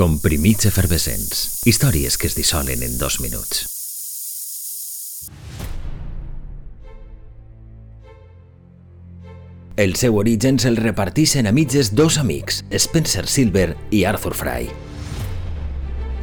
[0.00, 1.60] Comprimits efervescents.
[1.68, 3.66] Històries que es dissolen en dos minuts.
[9.76, 14.70] El seu origen se'l reparteixen a mitges dos amics, Spencer Silver i Arthur Fry.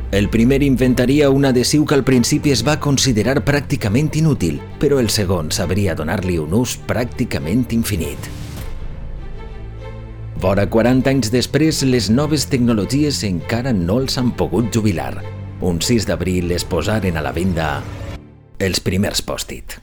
[0.10, 5.14] El primer inventaria un adhesiu que al principi es va considerar pràcticament inútil, però el
[5.14, 8.32] segon sabria donar-li un ús pràcticament infinit.
[10.38, 15.24] Vora 40 anys després, les noves tecnologies encara no els han pogut jubilar.
[15.66, 17.82] Un 6 d'abril es posaren a la venda
[18.62, 19.80] els primers post-it.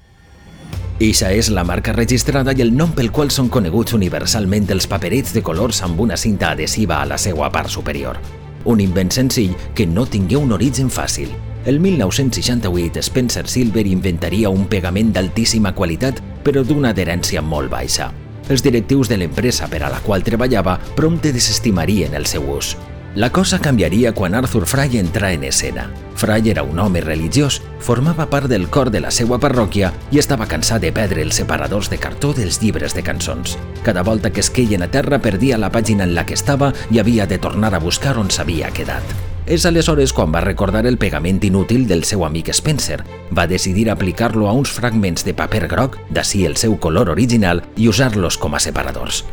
[1.02, 5.34] Ixa és la marca registrada i el nom pel qual són coneguts universalment els paperets
[5.34, 8.23] de colors amb una cinta adhesiva a la seva part superior.
[8.64, 11.34] Un invent senzill que no tingué un origen fàcil.
[11.66, 18.12] El 1968, Spencer Silver inventaria un pegament d'altíssima qualitat però d'una adherència molt baixa.
[18.48, 22.74] Els directius de l'empresa per a la qual treballava prompte desestimarien el seu ús.
[23.14, 25.84] La cosa canviaria quan Arthur Fry entrà en escena.
[26.18, 30.48] Fry era un home religiós, formava part del cor de la seva parròquia i estava
[30.51, 33.54] cansat de perdre els separadors de cartó dels llibres de cançons.
[33.84, 36.98] Cada volta que es queien a terra perdia la pàgina en la que estava i
[36.98, 39.34] havia de tornar a buscar on s'havia quedat.
[39.46, 43.02] És aleshores quan va recordar el pegament inútil del seu amic Spencer.
[43.37, 47.88] Va decidir aplicar-lo a uns fragments de paper groc, d'ací el seu color original, i
[47.88, 49.24] usar-los com a separadors.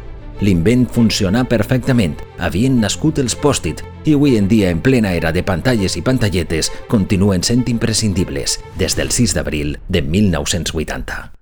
[0.42, 5.44] L'invent funcionà perfectament, havien nascut els pòst-it i avui en dia, en plena era de
[5.45, 11.41] pantalles i pantalletes, continuen sent imprescindibles des del 6 d'abril de 1980.